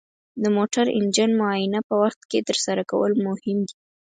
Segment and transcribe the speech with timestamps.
[0.43, 3.75] د موټر انجن معاینه په وخت ترسره کول مهم دي.